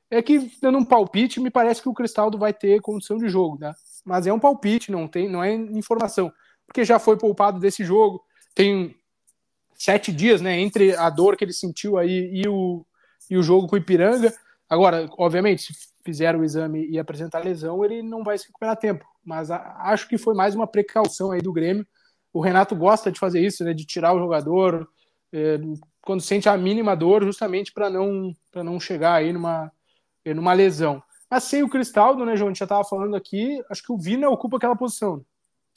[0.10, 3.58] é que, dando um palpite, me parece que o Cristaldo vai ter condição de jogo,
[3.60, 3.73] né?
[4.06, 6.32] Mas é um palpite, não, tem, não é informação.
[6.67, 8.21] Porque já foi poupado desse jogo,
[8.53, 8.95] tem
[9.75, 10.60] sete dias, né?
[10.60, 12.86] Entre a dor que ele sentiu aí e o,
[13.29, 14.34] e o jogo com o Ipiranga.
[14.69, 19.06] Agora, obviamente, se fizer o exame e apresentar lesão, ele não vai se recuperar tempo.
[19.23, 21.88] Mas a, acho que foi mais uma precaução aí do Grêmio.
[22.34, 23.74] O Renato gosta de fazer isso, né?
[23.74, 24.89] De tirar o jogador
[25.32, 25.60] é,
[26.02, 29.72] quando sente a mínima dor, justamente para não, pra não chegar aí numa
[30.26, 31.04] numa lesão.
[31.30, 32.48] Mas sem o Cristaldo, né, João?
[32.48, 35.26] A gente já estava falando aqui, acho que o Vina ocupa aquela posição.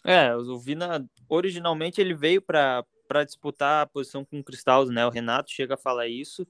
[0.05, 2.85] É, o Vina, originalmente, ele veio para
[3.25, 5.07] disputar a posição com o Cristaldo, né?
[5.07, 6.47] O Renato chega a falar isso,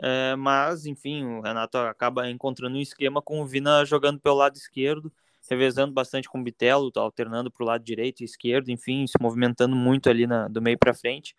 [0.00, 4.56] é, mas, enfim, o Renato acaba encontrando um esquema com o Vina jogando pelo lado
[4.56, 5.12] esquerdo,
[5.50, 9.14] revezando bastante com o Bitelo, tá alternando para o lado direito e esquerdo, enfim, se
[9.20, 11.34] movimentando muito ali na, do meio para frente.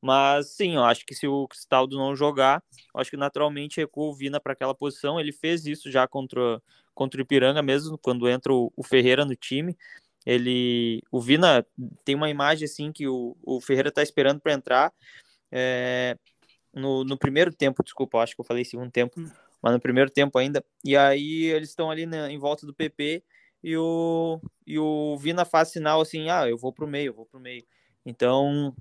[0.00, 2.62] Mas sim, eu acho que se o Cristaldo não jogar,
[2.94, 5.18] eu acho que naturalmente recua o Vina para aquela posição.
[5.18, 6.62] Ele fez isso já contra,
[6.94, 9.76] contra o Ipiranga mesmo, quando entra o, o Ferreira no time.
[10.24, 11.66] Ele, o Vina
[12.04, 14.92] tem uma imagem assim que o, o Ferreira está esperando para entrar
[15.50, 16.16] é,
[16.74, 19.14] no, no primeiro tempo, desculpa, acho que eu falei segundo tempo,
[19.62, 20.64] mas no primeiro tempo ainda.
[20.84, 23.24] E aí eles estão ali na, em volta do PP
[23.66, 27.26] e o, e o Vina faz sinal assim: ah, eu vou pro meio, eu vou
[27.26, 27.64] pro meio.
[28.04, 28.72] Então,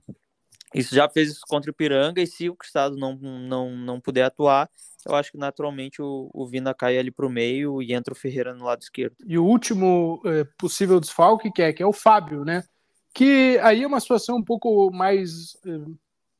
[0.76, 4.26] isso já fez isso contra o Piranga, e se o Cristado não, não, não puder
[4.26, 4.70] atuar,
[5.04, 8.16] eu acho que naturalmente o, o Vina cai ali para o meio e entra o
[8.18, 9.16] Ferreira no lado esquerdo.
[9.26, 12.64] E o último é, possível desfalque que é, que é o Fábio, né?
[13.12, 15.80] Que aí é uma situação um pouco mais é,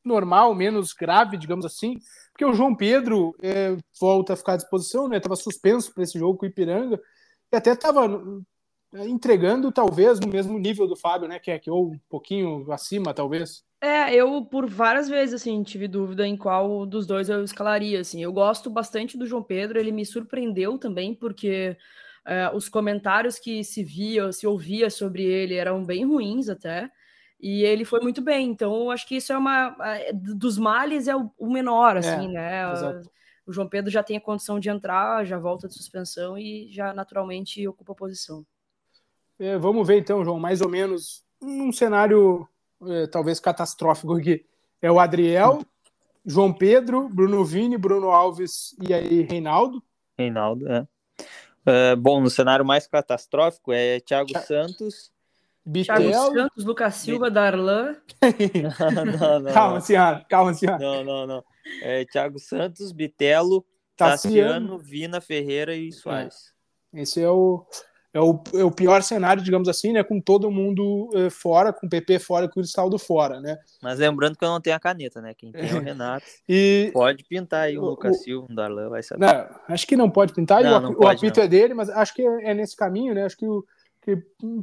[0.04, 1.98] normal, menos grave, digamos assim,
[2.32, 5.18] porque o João Pedro é, volta a ficar à disposição, né?
[5.18, 7.02] Estava suspenso para esse jogo com o Ipiranga
[7.52, 8.08] e até estava
[9.04, 11.40] entregando talvez no mesmo nível do Fábio, né?
[11.40, 13.64] Que é que ou um pouquinho acima, talvez.
[13.82, 18.00] É, eu por várias vezes assim tive dúvida em qual dos dois eu escalaria.
[18.00, 19.80] Assim, eu gosto bastante do João Pedro.
[19.80, 21.78] Ele me surpreendeu também porque
[22.26, 26.90] é, os comentários que se via, se ouvia sobre ele eram bem ruins até.
[27.40, 28.50] E ele foi muito bem.
[28.50, 29.76] Então, eu acho que isso é uma
[30.14, 32.72] dos males é o, o menor, assim, É, né?
[32.72, 33.12] exato.
[33.46, 36.94] O João Pedro já tem a condição de entrar, já volta de suspensão e já
[36.94, 38.46] naturalmente ocupa a posição.
[39.38, 42.48] É, vamos ver então, João, mais ou menos num cenário
[42.88, 44.46] é, talvez catastrófico aqui.
[44.82, 45.62] É o Adriel,
[46.26, 49.84] João Pedro, Bruno Vini, Bruno Alves e aí Reinaldo.
[50.18, 50.88] Reinaldo, é.
[51.68, 55.12] É, bom, no cenário mais catastrófico é Thiago Santos.
[55.84, 56.34] Thiago Bitel.
[56.34, 57.96] Santos, Lucas Silva, Darlan.
[59.20, 59.82] não, não, calma, não.
[59.82, 60.80] senhora, calma, senhora.
[60.80, 61.44] Não, não, não.
[61.82, 63.66] É Thiago Santos, Bitelo,
[63.98, 64.50] Tassiano.
[64.52, 66.54] Tassiano, Vina, Ferreira e Soares.
[66.94, 67.66] Esse é o,
[68.14, 70.04] é, o, é o pior cenário, digamos assim, né?
[70.04, 73.58] Com todo mundo é, fora, com o PP fora e com o Cristaldo fora, né?
[73.82, 75.34] Mas lembrando que eu não tenho a caneta, né?
[75.34, 76.26] Quem tem é o Renato.
[76.48, 79.26] E Pode pintar aí o O- Lucas o- Silva, um Darlan, vai saber.
[79.26, 81.46] Não, acho que não pode pintar, e Não, o, não o pode, apito não.
[81.46, 83.26] é dele, mas acho que é, é nesse caminho, né?
[83.26, 83.66] Acho que o
[84.06, 84.16] que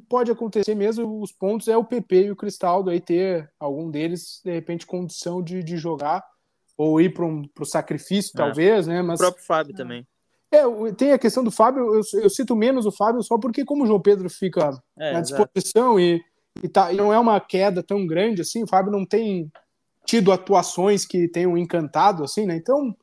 [0.09, 4.41] pode acontecer mesmo, os pontos é o PP e o Cristaldo aí ter algum deles,
[4.45, 6.25] de repente, condição de, de jogar,
[6.79, 8.37] ou ir para um, o sacrifício, É.
[8.37, 9.03] talvez, né?
[9.03, 10.07] O Mas próprio Fábio também.
[10.53, 13.65] é, o- tem a questão do Fábio, eu, eu cito menos o Fábio só porque,
[13.65, 15.51] como o João Pedro fica É, na exato.
[15.51, 16.23] disposição e,
[16.63, 19.51] e, tá, e não é uma queda tão grande assim, o Fábio não tem
[20.07, 22.55] tido atuações que tenham encantado, assim, né?
[22.55, 22.95] Então,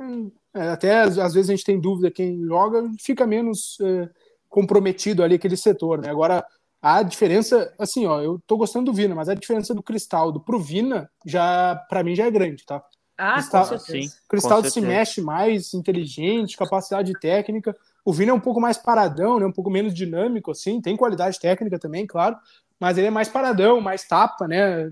[0.00, 4.08] hum, é, até às, às vezes a gente tem dúvida quem joga, fica menos é,
[4.54, 6.08] comprometido ali aquele setor, né?
[6.08, 6.46] Agora,
[6.80, 10.60] a diferença, assim, ó, eu tô gostando do Vina, mas a diferença do Cristaldo pro
[10.60, 12.80] Vina, já, para mim, já é grande, tá?
[13.18, 14.08] Ah, Cristal, com certeza.
[14.08, 14.96] Sim, Cristaldo com se certeza.
[14.96, 17.76] mexe mais, inteligente, capacidade técnica.
[18.04, 19.46] O Vina é um pouco mais paradão, né?
[19.46, 20.80] Um pouco menos dinâmico, assim.
[20.80, 22.36] Tem qualidade técnica também, claro.
[22.78, 24.88] Mas ele é mais paradão, mais tapa, né?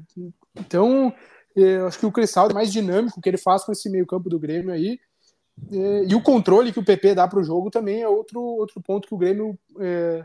[0.56, 1.14] Então,
[1.54, 4.06] eu acho que o Cristaldo é mais dinâmico, o que ele faz com esse meio
[4.06, 4.98] campo do Grêmio aí.
[5.70, 8.80] É, E o controle que o PP dá para o jogo também é outro, outro
[8.80, 10.24] ponto que o Grêmio é,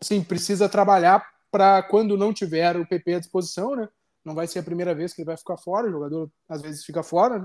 [0.00, 3.88] assim, precisa trabalhar para quando não tiver o PP à disposição, né?
[4.24, 6.84] Não vai ser a primeira vez que ele vai ficar fora, o jogador às vezes
[6.84, 7.40] fica fora,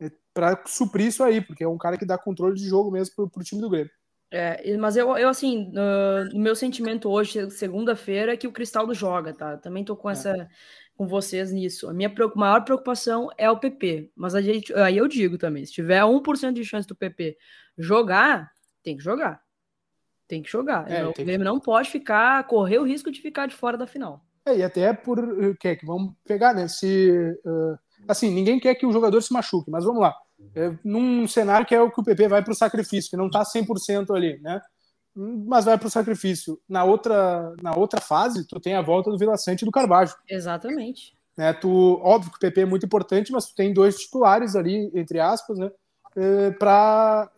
[0.00, 0.10] né?
[0.34, 3.40] Para suprir isso aí, porque é um cara que dá controle de jogo mesmo para
[3.40, 3.90] o time do Grêmio.
[4.30, 8.94] É, e- mas eu, eu assim, no meu sentimento hoje, segunda-feira, é que o Cristaldo
[8.94, 9.56] joga, tá?
[9.56, 10.48] Também tô com essa
[10.98, 11.88] com vocês nisso.
[11.88, 14.10] A minha maior preocupação é o PP.
[14.16, 17.38] Mas a gente, aí eu digo também, se tiver 1% de chance do PP
[17.78, 18.50] jogar,
[18.82, 19.40] tem que jogar.
[20.26, 20.90] Tem que jogar.
[20.90, 23.78] É, Não, tem o Grêmio não pode ficar, correr o risco de ficar de fora
[23.78, 24.26] da final.
[24.44, 26.66] É, e até por eh, que que vamos pegar, né?
[26.66, 30.14] Se eh, assim, ninguém quer que o jogador se machuque, mas vamos lá.
[30.54, 33.26] É, num cenário que é o que o PP vai para o sacrifício, que não
[33.26, 34.60] está 100% ali, né?
[35.46, 36.60] Mas vai para o sacrifício.
[36.68, 40.10] Na outra, na outra fase, tu tem a volta do Vila Sante e do Carvalho.
[40.28, 41.12] Exatamente.
[41.36, 41.52] Né?
[41.52, 41.68] Tu,
[42.02, 45.58] óbvio que o PP é muito importante, mas tu tem dois titulares ali, entre aspas,
[45.58, 45.70] né?
[46.58, 47.30] para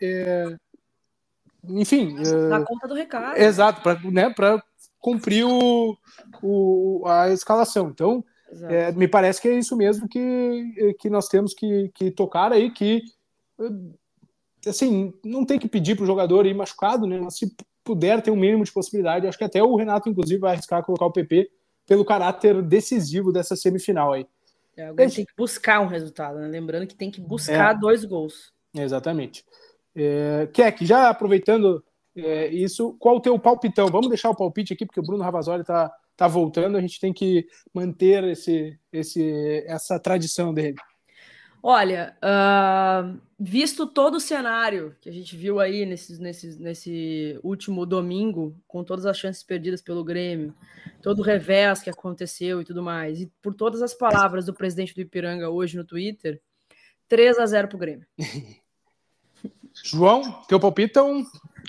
[1.68, 3.36] enfim, eh, Dá conta do recado.
[3.36, 4.62] exato, para né, pra
[4.98, 5.96] cumprir o,
[6.42, 7.90] o, a escalação.
[7.90, 8.24] Então,
[8.68, 12.70] é, me parece que é isso mesmo que, que nós temos que, que tocar aí,
[12.70, 13.02] que
[14.66, 17.20] assim, não tem que pedir para o jogador ir machucado, né?
[17.20, 17.54] Mas se
[17.90, 21.06] puder ter um mínimo de possibilidade, acho que até o Renato, inclusive, vai arriscar colocar
[21.06, 21.50] o PP
[21.88, 24.24] pelo caráter decisivo dessa semifinal aí.
[24.76, 26.46] É, o Grêmio tem que buscar um resultado, né?
[26.46, 27.78] Lembrando que tem que buscar É.
[27.78, 28.52] dois gols.
[28.72, 29.44] Exatamente.
[29.92, 31.82] É, Keck, já aproveitando
[32.16, 33.88] é, isso, qual o teu palpitão?
[33.88, 37.12] Vamos deixar o palpite aqui, porque o Bruno Ravazoli está tá voltando, a gente tem
[37.12, 40.76] que manter esse, esse, essa tradição dele.
[41.62, 47.84] Olha, ah, visto todo o cenário que a gente viu aí nesse, nesse, nesse último
[47.84, 50.54] domingo, com todas as chances perdidas pelo Grêmio,
[51.02, 54.94] todo o revés que aconteceu e tudo mais, e por todas as palavras do presidente
[54.94, 56.40] do Ipiranga hoje no Twitter,
[57.08, 58.06] 3 a 0 pro Grêmio.
[59.84, 61.24] João, teu palpitão?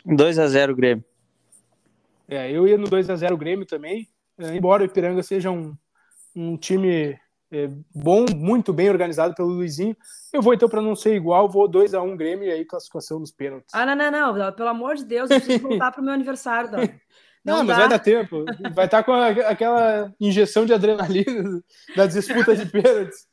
[0.06, 1.04] 2 a 0 Grêmio.
[2.30, 5.76] É, eu ia no 2 a 0 Grêmio também, é, embora o Ipiranga seja um,
[6.34, 7.20] um time
[7.52, 9.96] é, bom, muito bem organizado pelo Luizinho.
[10.32, 13.20] Eu vou então para não ser igual, vou 2 a 1 Grêmio e aí classificação
[13.20, 13.74] nos pênaltis.
[13.74, 16.88] Ah, não, não, não, pelo amor de Deus, eu preciso voltar pro meu aniversário, Dan.
[17.44, 18.46] Não, Não mas vai dar tempo.
[18.76, 21.60] Vai estar com a- aquela injeção de adrenalina
[21.98, 23.26] da disputa de pênaltis.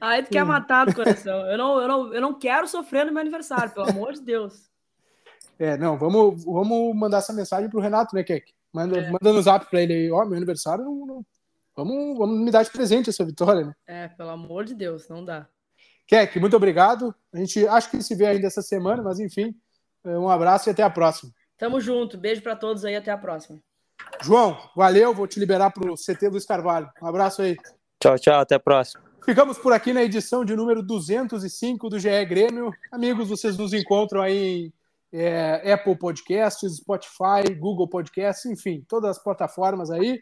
[0.00, 1.50] Aí tu quer matar do coração.
[1.50, 4.70] Eu não, eu, não, eu não quero sofrer no meu aniversário, pelo amor de Deus.
[5.58, 8.52] É, não, vamos, vamos mandar essa mensagem pro Renato, né, Keck?
[8.72, 9.10] Manda, É.
[9.10, 11.26] manda no zap para ele aí, ó, meu aniversário, não, não-
[11.76, 13.74] vamos, vamos me dar de presente essa vitória, né?
[13.86, 15.46] É, pelo amor de Deus, não dá.
[16.06, 17.14] Keck, muito obrigado.
[17.32, 19.54] A gente acho que se vê ainda essa semana, mas enfim,
[20.04, 21.32] é, um abraço e até a próxima.
[21.58, 23.60] Tamo junto, beijo pra todos aí, até a próxima.
[24.22, 26.90] João, valeu, vou te liberar pro CT Luiz Carvalho.
[27.02, 27.56] Um abraço aí.
[28.00, 29.02] Tchau, tchau, até a próxima.
[29.24, 32.70] Ficamos por aqui na edição de número 205 do GE Grêmio.
[32.92, 34.72] Amigos, vocês nos encontram aí
[35.12, 40.20] em é, Apple Podcasts, Spotify, Google Podcasts, enfim, todas as plataformas aí.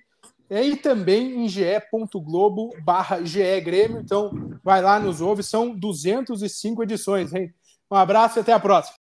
[0.50, 4.00] É, E também em ge.globo barra GE Grêmio.
[4.00, 5.42] Então, vai lá, nos ouve.
[5.42, 7.52] São 205 edições, hein?
[7.90, 8.92] Um abraço e até a próxima.